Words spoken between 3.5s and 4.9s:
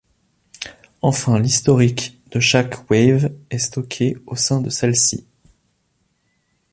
est stocké au sein de